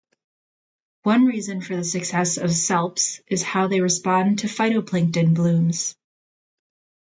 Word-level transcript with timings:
One 1.03 1.25
reason 1.25 1.61
for 1.61 1.75
the 1.75 1.83
success 1.83 2.37
of 2.39 2.49
salps 2.49 3.19
is 3.27 3.43
how 3.43 3.67
they 3.67 3.81
respond 3.81 4.39
to 4.39 4.47
phytoplankton 4.47 5.35
blooms. 5.35 5.95